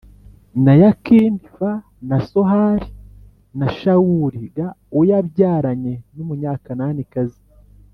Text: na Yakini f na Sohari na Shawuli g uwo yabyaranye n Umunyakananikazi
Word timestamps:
na 0.63 0.73
Yakini 0.83 1.39
f 1.53 1.55
na 2.09 2.17
Sohari 2.29 2.89
na 3.59 3.67
Shawuli 3.77 4.41
g 4.55 4.57
uwo 4.93 5.03
yabyaranye 5.11 5.93
n 6.15 6.17
Umunyakananikazi 6.23 7.41